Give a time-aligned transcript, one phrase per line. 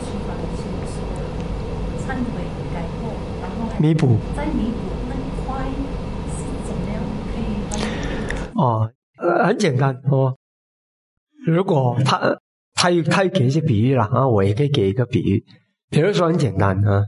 [0.00, 0.94] 去法的心是
[2.04, 2.42] 忏悔
[2.74, 5.64] 改过，然后弥补再弥补那块
[6.36, 7.42] 是怎么样可以
[8.54, 10.36] 哦，呃，很简单哦。
[11.46, 12.38] 如果他
[12.74, 15.44] 他又他又给一些比喻了啊，我也可以给一个比喻，
[15.88, 17.04] 比如说很简单啊，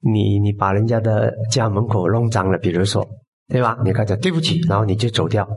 [0.00, 3.06] 你你把人家的家门口弄脏了，比如说
[3.48, 3.78] 对吧？
[3.84, 5.48] 你跟他讲对不起，然后你就走掉，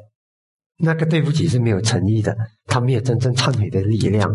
[0.78, 2.38] 那个对不起是没有诚意的，
[2.68, 4.32] 他没有真正忏悔的力量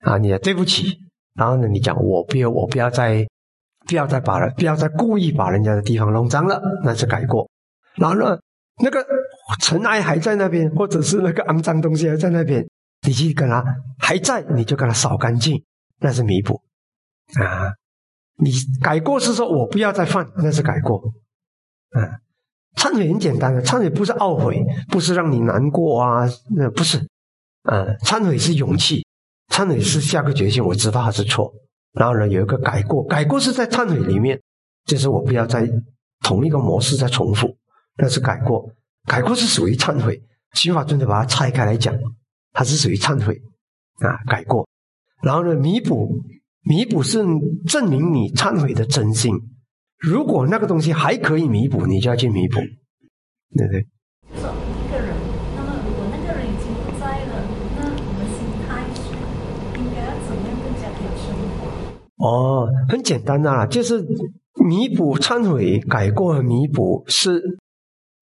[0.00, 0.18] 啊。
[0.18, 0.98] 你的对不起，
[1.38, 3.24] 然后呢，你讲我不要我不要再
[3.86, 7.48] 不要再把人不要再故意把人家的地方弄脏了，那是改过。
[7.94, 8.38] 然后呢，
[8.82, 9.04] 那个
[9.60, 12.68] 尘埃还在那边，或者是那个肮脏东西还在那边，
[13.06, 13.64] 你去跟他
[13.98, 15.64] 还在，你就跟他扫干净，
[16.00, 16.60] 那是弥补
[17.40, 17.72] 啊。
[18.40, 18.52] 你
[18.82, 21.02] 改过是说我不要再犯，那是改过。
[21.96, 22.08] 嗯、
[22.76, 26.98] 忏悔很简单的，忏悔不是懊悔，不是让你难过啊，那不是。
[27.64, 29.04] 嗯、忏悔是勇气，
[29.58, 31.52] 忏悔是下个决心，我知道它是错，
[31.92, 34.40] 然后呢有一个改过，改过是在忏悔里面，
[34.84, 35.68] 就是我不要在
[36.20, 37.56] 同一个模式再重复，
[37.96, 38.70] 那是改过。
[39.04, 41.92] 改过是属于忏悔，刑法尊者把它拆开来讲，
[42.52, 43.34] 它是属于忏悔
[43.98, 44.68] 啊，改过。
[45.24, 46.22] 然后呢，弥补，
[46.62, 47.18] 弥补是
[47.66, 49.34] 证明你忏悔的真心。
[49.98, 52.60] 如果那个东西还可以弥补，你就要去弥补，
[53.56, 53.86] 对不对？
[54.38, 55.16] 说一个人，
[55.56, 57.42] 那么如果那个人已经不在了，
[57.76, 59.10] 那我们心态是
[59.80, 61.60] 应该要怎么样更加可以升华？
[62.18, 64.04] 哦，很简单的，就是
[64.66, 67.58] 弥补、忏悔、改过和弥补是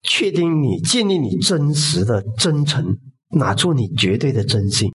[0.03, 2.97] 确定你建立你真实的真诚，
[3.31, 4.91] 拿出你绝对的真心。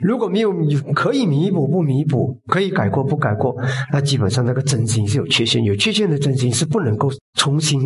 [0.00, 0.52] 如果没有
[0.94, 3.54] 可以弥补不弥补，可以改过不改过，
[3.92, 7.80] 那基本上那个真心是有缺陷，有缺陷的真心是不能够重新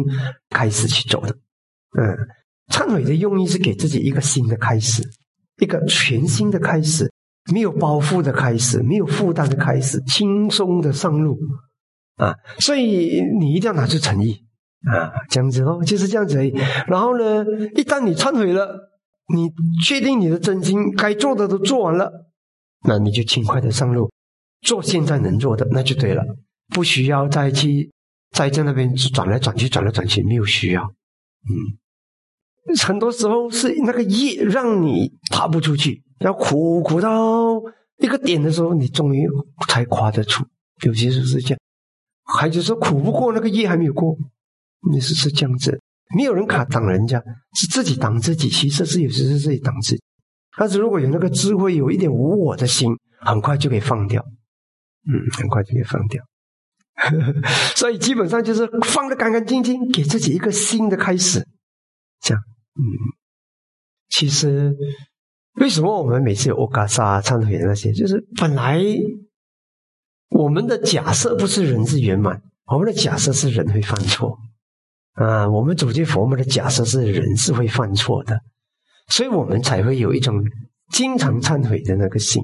[0.49, 1.29] 开始去走的。
[1.99, 2.17] 嗯，
[2.73, 5.03] 忏悔的用意是给自己一个新的开始，
[5.61, 7.11] 一个全新的开始，
[7.53, 11.39] 没有包袱的开始，没有负担的开始，轻松的上路
[12.17, 12.35] 啊！
[12.59, 14.45] 所以你一定要拿出诚意
[14.87, 16.37] 啊，这样子哦，就是这样子。
[16.87, 17.45] 然后呢，
[17.75, 18.91] 一旦你忏悔了，
[19.35, 19.51] 你
[19.85, 22.31] 确定你的真心，该做的都做完了，
[22.87, 24.11] 那你就轻快的上路，
[24.63, 26.25] 做现在能做的，那就对了，
[26.69, 27.91] 不需要再去
[28.33, 30.83] 再在那边转来转去，转来转去，没有需要。
[30.83, 31.55] 嗯，
[32.87, 37.61] 很多时候是那个业让你爬不出去，要苦苦到
[37.99, 39.27] 一个点的时候，你终于
[39.69, 40.45] 才跨得出。
[40.85, 41.59] 有些时候是这样，
[42.25, 44.17] 还就是说苦不过那个业还没有过，
[44.91, 45.81] 你是是这样子。
[46.17, 47.23] 没有人卡挡人家，
[47.55, 48.49] 是自己挡自己。
[48.49, 50.03] 其实是有时是自己挡自己。
[50.57, 52.91] 但是如果有那个智慧，有一点无我的心，
[53.21, 54.25] 很快就可以放掉。
[55.07, 56.23] 嗯，很快就可以放掉。
[57.77, 61.47] 所以基本上就是放得干干净净，给自己一个新的开始。
[62.21, 62.43] 这样，
[62.79, 62.85] 嗯，
[64.09, 64.77] 其实
[65.57, 68.81] 为什么我们每次有欧嘎萨忏悔的那些，就是本来
[70.31, 74.39] 我们的假设不是人是圆满，我们的假设是人会犯错
[75.15, 75.49] 啊。
[75.49, 78.41] 我们走进佛门的假设是人是会犯错的，
[79.09, 80.41] 所以我们才会有一种
[80.93, 82.43] 经常忏悔的那个心。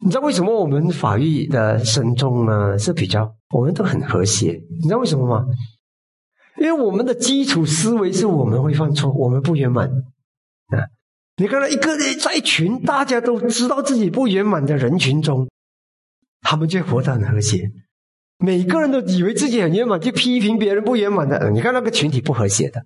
[0.00, 4.60] 你知道为什么我们法域的僧众呢是比较，我们都很和谐？
[4.70, 5.46] 你知道为什么吗？
[6.60, 10.88] 因为我们的基础思维是我们会犯错，我们不圆满啊。
[11.36, 15.48] 你看到一个人在一群大家都知道自己不圆满的人群中，
[16.40, 17.70] 他们就活得很和谐。
[18.38, 21.50] 每个人都以为自己很圆满，就批评别人不圆满的。
[21.50, 22.84] 你看那个群体不和谐的，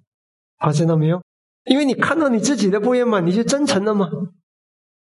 [0.59, 1.23] 发现到没有？
[1.65, 4.11] 因为你看到你自己的不圆满，你就真诚了吗？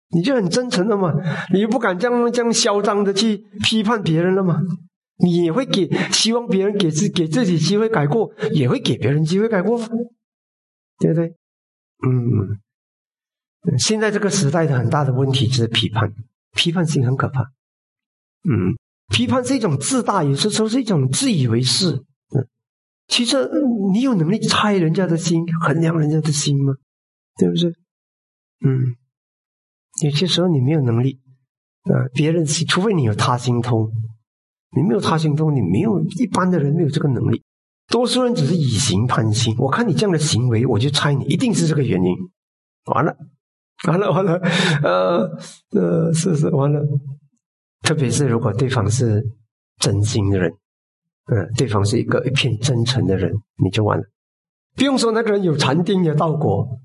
[0.09, 1.13] 你就很真诚了嘛，
[1.51, 4.61] 你就不敢这样这样嚣张的去批判别人了吗？
[5.17, 9.87] 你也会给希望别人给自给自己机会改过，也会给别人机会改过吗？
[10.99, 11.35] 对不对？
[12.05, 12.59] 嗯，
[13.77, 16.13] 现在这个时代的很大的问题就是批判，
[16.53, 17.41] 批判性很可怕。
[18.43, 18.75] 嗯，
[19.13, 21.95] 批判是一种自大，有些时候是一种自以为是。
[21.95, 22.47] 嗯，
[23.07, 23.49] 其实
[23.93, 26.73] 你有能力猜人家的心，衡量人家的心吗？
[27.37, 27.69] 对不对？
[28.65, 28.95] 嗯。
[30.03, 31.21] 有些时候你没有能力，
[31.83, 33.89] 啊，别人心除非你有他心通，
[34.75, 37.41] 你没有他心通，你没有一般的人没有这个能力。
[37.87, 42.15] 多数人只是以形判心，我看你这样的行为，我就猜你一定是这个原因。
[42.85, 43.15] 完了，
[43.87, 44.33] 完了，完了，
[44.83, 45.29] 呃
[45.71, 46.81] 呃，是是完了。
[47.83, 49.23] 特别是如果对方是
[49.79, 50.51] 真心的人，
[51.31, 53.31] 嗯，对方是一个一片真诚的人，
[53.63, 54.03] 你就完了。
[54.75, 56.79] 不用说那个人有禅定的道果，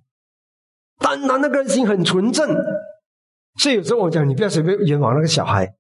[0.98, 2.54] 单单那个人心很纯正。
[3.58, 5.75] 所以有时候我讲，你不要随便冤枉那个小孩。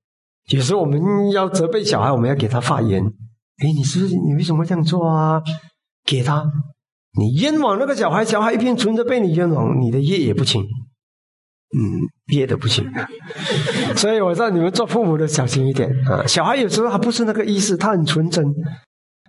[0.54, 3.02] 有时候我们要责备小孩，我们要给他发言。
[3.04, 5.42] 哎，你是不是你为什么这样做啊？
[6.04, 6.44] 给他，
[7.18, 10.62] 你冤枉那个小孩，小孩一片纯着被你冤枉，你的业也不轻。
[10.62, 11.78] 嗯，
[12.32, 12.84] 业的不轻。
[13.96, 16.26] 所以我让你们做父母的小心一点啊！
[16.26, 18.44] 小孩有时候他不是那个意思，他很纯真，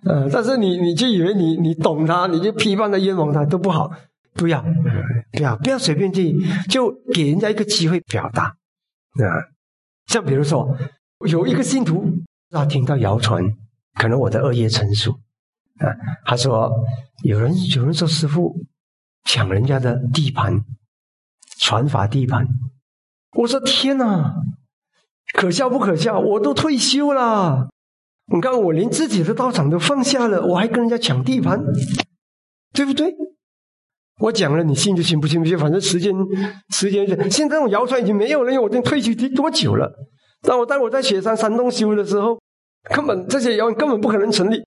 [0.06, 3.91] 呃，但是你你就以为你你懂他，你就批判他、冤枉他都不好，
[4.33, 4.63] 不要，
[5.33, 6.35] 不要，不要随便去，
[6.68, 9.27] 就给人家一个机会表达啊。
[10.07, 10.75] 像比如说，
[11.25, 12.06] 有一个信徒
[12.50, 13.44] 他听到谣传，
[13.95, 15.12] 可能我的恶业成熟
[15.79, 15.88] 啊，
[16.25, 16.71] 他说
[17.23, 18.56] 有人有人说师傅
[19.25, 20.63] 抢人家的地盘。
[21.63, 22.47] 传法地盘，
[23.38, 24.33] 我说天哪，
[25.33, 26.19] 可笑不可笑？
[26.19, 27.69] 我都退休了，
[28.33, 31.59] 你看我连自己的道场都放下了，我还跟人家抢地盘，
[32.73, 33.13] 对不对？
[34.21, 36.12] 我讲了，你信就信，不信不信，反正时间
[36.69, 39.94] 时间，现在这种谣传已经没有了，因为我已经退休多久了？
[40.42, 42.40] 但我当我在雪山山洞修的时候，
[42.94, 44.64] 根本这些谣言根本不可能成立。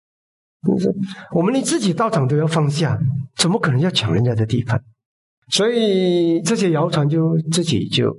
[1.33, 2.99] 我们连自己道场都要放下，
[3.37, 4.83] 怎么可能要抢人家的地盘？
[5.51, 8.17] 所以这些谣传就自己就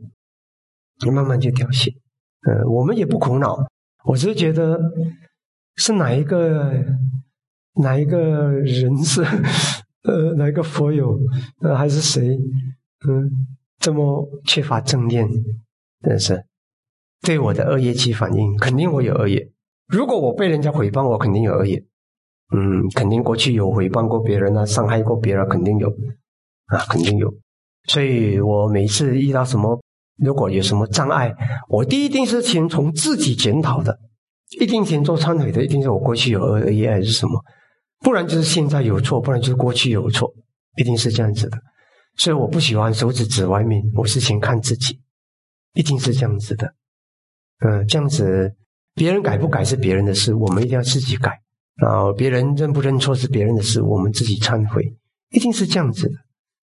[1.12, 1.90] 慢慢就凋谢，
[2.48, 3.58] 呃，我们也不苦恼。
[4.04, 4.80] 我只是觉得
[5.78, 6.72] 是哪一个
[7.82, 9.24] 哪一个人是
[10.04, 11.18] 呃哪一个佛友
[11.62, 12.38] 呃还是谁
[13.08, 13.32] 嗯
[13.80, 15.28] 这么缺乏正念，
[16.02, 16.46] 但是
[17.26, 19.52] 对我的恶业起反应，肯定我有恶业。
[19.88, 21.84] 如果我被人家诽谤，我肯定有恶业。
[22.56, 25.90] 嗯，肯定过去有诽谤过别人啊，伤害过别人，肯定有。
[26.68, 27.32] 啊，肯定有，
[27.88, 29.80] 所以我每次遇到什么，
[30.18, 31.32] 如果有什么障碍，
[31.70, 34.00] 我第一定是先从自己检讨的，
[34.60, 37.40] 一定先做忏悔的，一定是我过去有恶业还是什么，
[38.00, 40.34] 不然就是现在有错，不然就是过去有错，
[40.78, 41.58] 一定是这样子的。
[42.18, 45.00] 所以我不喜欢手指指外面，我是先看自己，
[45.76, 46.74] 一定是这样子的。
[47.60, 48.54] 嗯，这样子
[48.94, 51.32] 别人改不改是别人的事，我们一定要自己改。
[51.76, 54.96] 然后别人认不认错是别人的事，我们自己忏悔，
[55.32, 56.16] 一定是这样子的。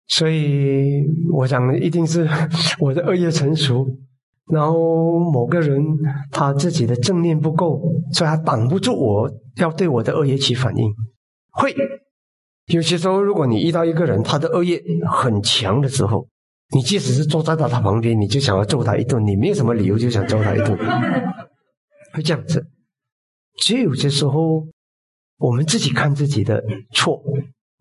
[0.07, 2.27] 所以我想，一定是
[2.79, 3.87] 我的恶业成熟，
[4.51, 5.81] 然后某个人
[6.31, 7.81] 他自己的正念不够，
[8.11, 10.91] 所以他挡不住我要对我的恶业起反应。
[11.51, 11.73] 会
[12.67, 16.27] 有些时候，如果你遇到一个人，他的恶业很强的时候，
[16.73, 20.77] 你即使是坐在他旁边，你就想要揍他一顿，你没有什么理由就想揍他一顿，
[22.13, 22.65] 会这样子。
[23.57, 24.67] 只有有些时候，
[25.37, 26.63] 我们自己看自己的
[26.93, 27.21] 错。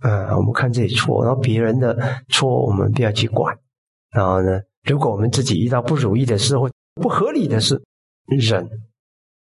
[0.00, 3.52] 啊，我们看自己错，然后别人的错我们不要去管。
[4.12, 7.82] 然后呢，如果我们自己遇到不如意的事或不合理的事，
[8.29, 8.64] 忍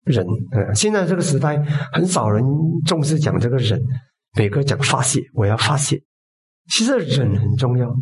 [0.04, 0.26] 忍。
[0.52, 1.62] 嗯，现在这个时代
[1.92, 2.42] 很少人
[2.86, 3.78] 重视讲这个忍，
[4.34, 6.02] 每个讲发泄，我要发泄。
[6.70, 7.94] 其实忍很重要，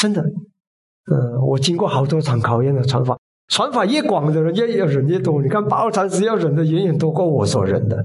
[0.00, 0.22] 真的。
[0.22, 3.18] 嗯，我经过好多场考验的传法，
[3.48, 5.42] 传法越广的人越要忍越多。
[5.42, 8.04] 你看八二禅师要忍的远远多过我所忍的，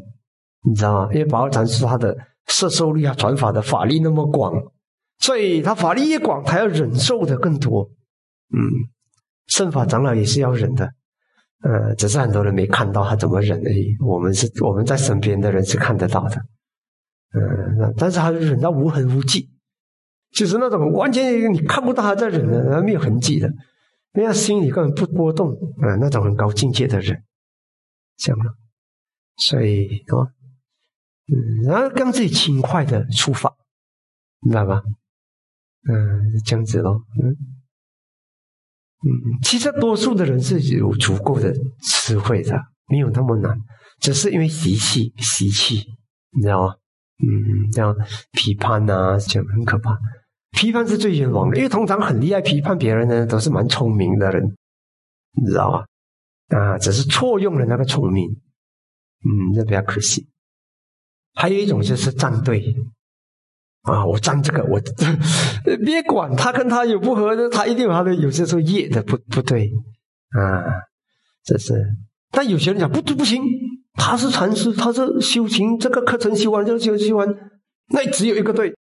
[0.64, 1.14] 你知道吗？
[1.14, 2.16] 因为八二禅师他的。
[2.48, 4.54] 摄受力啊，传法的法力那么广，
[5.18, 7.90] 所以他法力越广，他要忍受的更多。
[8.54, 8.62] 嗯，
[9.48, 10.86] 圣法长老也是要忍的，
[11.64, 13.98] 呃，只是很多人没看到他怎么忍而已。
[14.00, 16.36] 我们是我们在身边的人是看得到的，
[17.34, 19.50] 嗯，但是他忍到无痕无迹，
[20.36, 23.48] 就是那种完全你看不到他在忍的，没有痕迹的，
[24.12, 25.52] 人家心里根本不波动，
[25.82, 27.24] 啊，那种很高境界的人，
[28.18, 28.46] 这样的，
[29.38, 30.30] 所以哦。
[31.28, 33.52] 嗯，然后让自己轻快的出发，
[34.42, 34.84] 明白吧？
[35.90, 37.02] 嗯，这样子咯。
[37.20, 37.30] 嗯
[39.02, 43.58] 嗯，其实多数的人是有足够的智慧的，没有那么难，
[44.00, 45.76] 只是因为习气，习气，
[46.30, 46.76] 你知道吗？
[47.18, 47.96] 嗯，这样
[48.34, 49.98] 批判啊，这样很可怕。
[50.56, 54.44] 批判是最冤枉的，因为通常很厉害批判别人的都是蛮聪明的人，
[55.42, 55.86] 你知道吗？
[56.58, 60.28] 啊，只是错用了那个聪明，嗯，这比较可惜。
[61.34, 62.64] 还有一种就是站队，
[63.82, 64.80] 啊，我站这个，我
[65.84, 69.70] 别管他跟他有不合的，他一定有他的有些时候业的不不对，
[70.30, 70.64] 啊，
[71.44, 71.74] 这是。
[72.32, 73.44] 但有些人讲不不行，
[73.94, 77.28] 他是禅师，他是修行，这个课程修完就修修完，
[77.90, 78.74] 那只有一个对，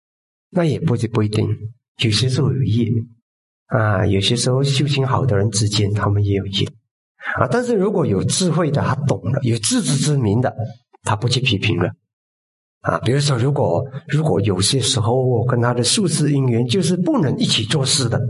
[0.55, 1.49] 那也不不一定，
[2.05, 2.89] 有些时候有业，
[3.67, 6.67] 啊，有些时候修行好的人之间他们也有业，
[7.41, 10.55] 啊，但是如果有智慧的，他懂了，有自知之明的，
[11.03, 11.91] 他不去批评了。
[12.83, 18.21] 啊，比如说，如果如果有些时候我跟他的宿世姻缘就是不能一起做事的，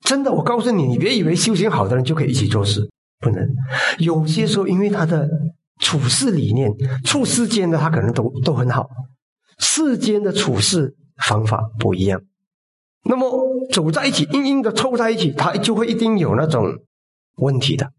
[0.00, 2.90] 真的，我告诉你，你别以为修行好的人就可以一起做事，
[3.20, 3.46] 不能。
[3.98, 5.28] 有些时候，因为他的
[5.78, 6.72] 处事理念、
[7.04, 8.88] 处世间的他可能都都很好，
[9.58, 12.20] 世间的处事方法不一样，
[13.04, 13.30] 那么
[13.72, 16.78] 走在一起，硬硬的凑在一起，他就会一定有那种
[17.36, 17.92] 问题的。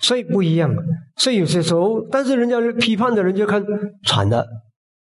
[0.00, 0.72] 所以不一样，
[1.16, 3.64] 所以有些时候，但是人家批判的人就看
[4.04, 4.46] 传的，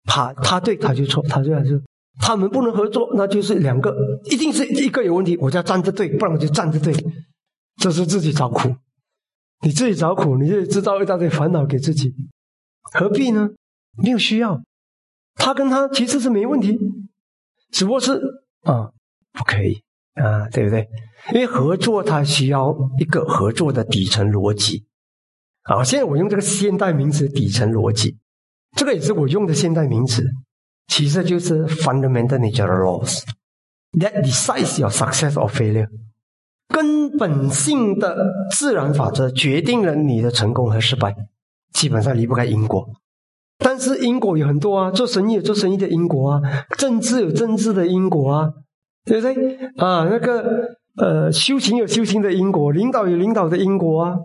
[0.04, 1.82] 他他对他就错，他就还是
[2.18, 3.94] 他们不能合作，那就是两个，
[4.30, 6.94] 一定是一个有问题，我就要站着对，不然我就站着对，
[7.76, 8.74] 这是自己找苦。
[9.60, 12.14] 你自己找苦，你就制造一大堆烦恼给自己，
[12.92, 13.50] 何必呢？
[14.02, 14.62] 没有需要。
[15.38, 16.78] 他跟他其实是没问题，
[17.70, 18.20] 只不过是
[18.64, 18.90] 啊，
[19.32, 19.82] 不可以
[20.14, 20.86] 啊，对不对？
[21.32, 24.86] 因为合作它需要一个合作的底层逻辑。
[25.62, 28.16] 啊，现在我用这个现代名词“底层逻辑”，
[28.76, 30.24] 这个也是我用的现代名词，
[30.86, 33.22] 其实就是 fundamental natural laws
[33.92, 35.88] that decides your success or failure。
[36.68, 38.16] 根本性的
[38.50, 41.14] 自然法则决定了你的成功和失败，
[41.72, 42.88] 基本上离不开因果。
[43.58, 46.40] 但是因果有很多啊，做生意有做生意的因果啊，
[46.78, 48.52] 政治有政治的因果啊，
[49.04, 49.56] 对不对？
[49.76, 54.16] 啊，那个呃，修行有修行的因果，领导有领导的因果啊，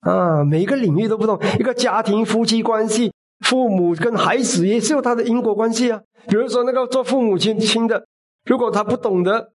[0.00, 1.38] 啊，每一个领域都不同。
[1.58, 3.12] 一个家庭夫妻关系，
[3.46, 6.00] 父母跟孩子也是有他的因果关系啊。
[6.28, 8.04] 比如说那个做父母亲亲的，
[8.46, 9.48] 如果他不懂得，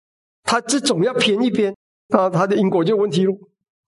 [0.43, 1.73] 他这总要偏一边，
[2.09, 3.33] 啊，他的因果就问题了，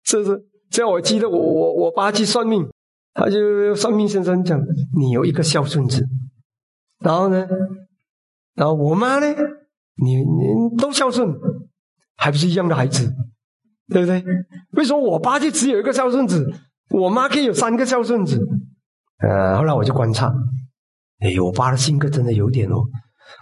[0.04, 0.44] 是不是？
[0.70, 2.68] 这样我记得我我我爸去算命。
[3.16, 4.60] 他就算命先生讲，
[4.96, 6.06] 你有一个孝顺子，
[7.00, 7.46] 然后呢，
[8.54, 9.26] 然后我妈呢，
[10.02, 11.34] 你你都孝顺，
[12.16, 13.10] 还不是一样的孩子，
[13.88, 14.22] 对不对？
[14.72, 16.46] 为什么我爸就只有一个孝顺子，
[16.90, 18.38] 我妈可以有三个孝顺子？
[19.26, 20.26] 呃，后来我就观察，
[21.20, 22.84] 哎，我爸的性格真的有点哦，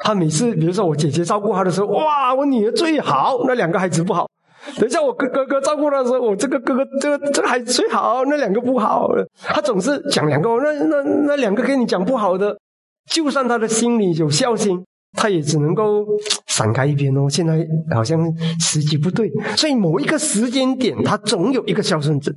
[0.04, 4.28] 他每次比如说我姐姐照顾他的时候，哇，我女儿最好，那两个孩子不好。
[4.80, 9.08] 等一下，我哥哥哥照顾他的时候，我这个哥哥这个这个孩子最好，那两个不好。
[9.42, 12.56] 他总是讲两个，那那那两个跟你讲不好的，
[13.10, 16.04] 就算他的心里有孝心，他也只能够
[16.46, 17.28] 闪开一边哦。
[17.28, 18.20] 现在好像
[18.60, 22.34] 时机不对，所以某一个时间点，他总有一个孝顺子，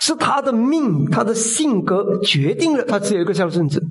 [0.00, 3.82] 是他的命，他的性格决定了他只有一个孝顺子。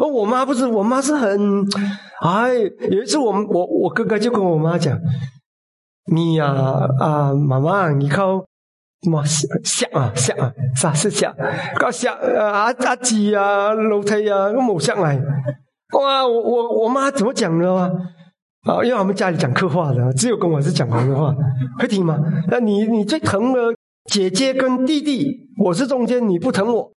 [0.00, 1.64] 而我妈不是，我妈是很，
[2.20, 2.54] 哎，
[2.90, 4.98] 有一次我们我我哥哥就跟我妈讲。
[6.12, 6.46] 你呀
[7.00, 8.44] 啊，妈妈，你靠
[9.02, 11.34] 什么想啊想啊，啥是想？
[11.78, 15.18] 靠想啊阿姐啊楼梯啊，我冇想来。
[15.98, 17.90] 哇，我我我妈怎么讲的吗？
[18.66, 21.34] 啊，因为我们家里讲客话的，只有跟我是讲普通话，
[21.78, 22.18] 会听吗？
[22.50, 23.74] 那你你最疼的
[24.10, 25.26] 姐姐跟弟弟，
[25.62, 26.90] 我是中间，你不疼我。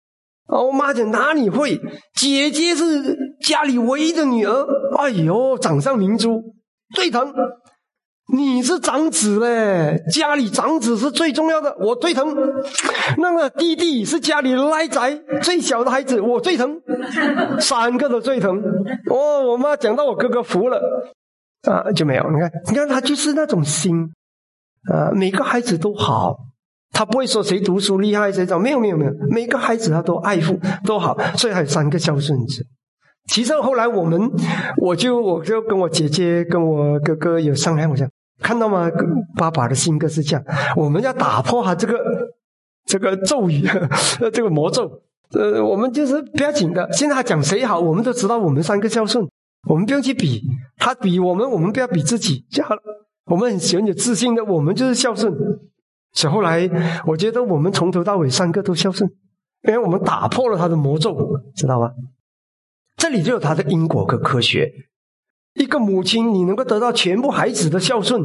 [0.48, 1.80] 啊，我妈讲哪里会？
[2.16, 4.66] 姐姐是家里唯一的女儿，
[4.98, 6.42] 哎呦，掌上明珠，
[6.96, 7.34] 最疼。
[8.34, 12.36] 你是长子嘞，家里长子是最重要的，我最疼。
[13.18, 16.82] 那个弟弟是家里赖仔，最小的孩子，我最疼。
[17.60, 18.60] 三个都最疼。
[19.12, 20.82] 哦，我妈讲到我哥哥服了，
[21.70, 22.24] 啊，就没有。
[22.32, 24.12] 你看，你看他就是那种心，
[24.92, 26.36] 啊，每个孩子都好，
[26.92, 32.66] 他不会说谁读书厉害谁早，没有没有没有，每个孩子他都爱护都好，所以还有三个孝顺子。
[33.28, 34.20] 其实后来我们，
[34.78, 38.08] 我就我就跟我姐姐跟我哥哥有商量，我讲
[38.40, 38.90] 看到吗？
[39.38, 41.98] 爸爸的性格是这样，我们要打破他这个
[42.86, 43.68] 这个咒语，
[44.34, 45.02] 这个魔咒。
[45.32, 46.88] 呃，我们就是不要紧的。
[46.94, 49.28] 现在他讲谁好，我们都知道，我们三个孝顺，
[49.68, 50.42] 我们不用去比
[50.78, 52.82] 他比我们，我们不要比自己就好了。
[53.26, 55.34] 我们很喜欢有自信的，我们就是孝顺。
[56.14, 56.70] 所以后来，
[57.06, 59.10] 我觉得我们从头到尾三个都孝顺，
[59.68, 61.18] 因为我们打破了他的魔咒，
[61.56, 61.92] 知道吧？
[62.98, 64.72] 这里就有它的因果和科学。
[65.56, 68.22] 一个母亲，你能够得到全部孩子的孝顺，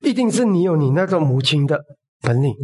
[0.00, 1.84] 一定是你有你那种母亲的
[2.20, 2.54] 本领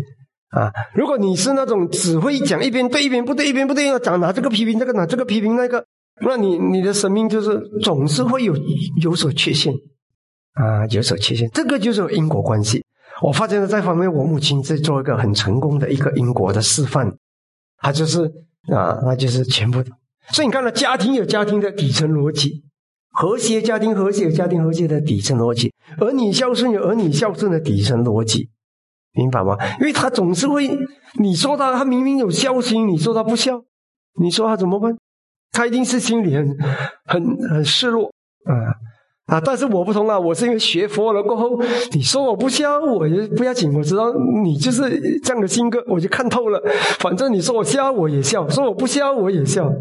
[0.48, 0.72] 啊！
[0.94, 5.84] 如果你是那种只会讲一边对一边不对，一边不对，要讲拿这个批评这个，拿这个批评那个，
[6.22, 8.56] 那你你的生命就是总是会有
[9.02, 9.72] 有所缺陷
[10.54, 11.48] 啊，有所缺陷。
[11.50, 12.82] 这个就是因果关系。
[13.20, 17.12] 我发现了这方面，我母亲在做一个很成功的一个因果的示范，
[17.78, 18.24] 她就是
[18.72, 19.90] 啊，那就是全部的。
[20.30, 22.62] 所以你看到家庭有家庭的底层逻辑，
[23.10, 28.48] 和谐家庭和谐家庭和谐的底层逻辑，儿女孝顺有儿女孝顺的底层逻辑，
[29.14, 29.56] 明白吗？
[29.80, 30.68] 因为他总是会，
[31.18, 33.64] 你说他他明明有孝心，你说他不孝，
[34.20, 34.96] 你说他怎么办？
[35.50, 36.56] 他一定是心里很
[37.06, 38.12] 很很失落
[38.44, 39.40] 啊啊！
[39.40, 41.58] 但是我不同啊，我是因为学佛了过后，
[41.92, 44.12] 你说我不孝，我也不要紧，我知道
[44.42, 46.62] 你就是这样的性格，我就看透了。
[47.00, 49.72] 反正你说我孝，我也孝；说我不孝，我也孝。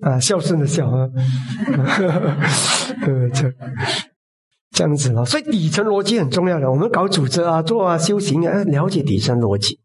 [0.00, 1.08] 啊，孝顺的孝啊，
[3.02, 3.52] 呃，这
[4.70, 6.70] 这样子了，所以底层逻辑很重要的。
[6.70, 9.76] 我们搞组织啊、做啊、修行啊，了解底层逻辑。